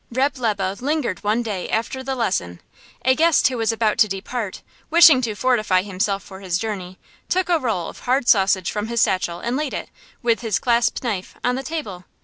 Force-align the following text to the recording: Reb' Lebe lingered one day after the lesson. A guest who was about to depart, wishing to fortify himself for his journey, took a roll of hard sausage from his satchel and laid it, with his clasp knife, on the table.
Reb' 0.11 0.37
Lebe 0.39 0.81
lingered 0.81 1.23
one 1.23 1.43
day 1.43 1.69
after 1.69 2.01
the 2.01 2.15
lesson. 2.15 2.59
A 3.05 3.13
guest 3.13 3.47
who 3.49 3.57
was 3.57 3.71
about 3.71 3.99
to 3.99 4.07
depart, 4.07 4.63
wishing 4.89 5.21
to 5.21 5.35
fortify 5.35 5.83
himself 5.83 6.23
for 6.23 6.39
his 6.39 6.57
journey, 6.57 6.97
took 7.29 7.49
a 7.49 7.59
roll 7.59 7.87
of 7.87 7.99
hard 7.99 8.27
sausage 8.27 8.71
from 8.71 8.87
his 8.87 8.99
satchel 8.99 9.41
and 9.41 9.55
laid 9.55 9.75
it, 9.75 9.89
with 10.23 10.41
his 10.41 10.57
clasp 10.57 11.03
knife, 11.03 11.35
on 11.43 11.53
the 11.53 11.61
table. 11.61 12.05